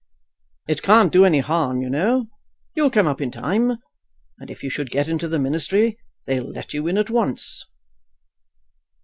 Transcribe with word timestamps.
"It 0.67 0.81
can't 0.81 1.13
do 1.13 1.25
any 1.25 1.41
harm, 1.41 1.83
you 1.83 1.89
know. 1.91 2.25
You'll 2.73 2.89
come 2.89 3.05
up 3.05 3.21
in 3.21 3.29
time. 3.29 3.73
And 4.39 4.49
if 4.49 4.63
you 4.63 4.69
should 4.71 4.89
get 4.89 5.07
into 5.07 5.27
the 5.27 5.37
ministry, 5.37 5.99
they'll 6.25 6.49
let 6.49 6.73
you 6.73 6.87
in 6.87 6.97
at 6.97 7.11
once." 7.11 7.67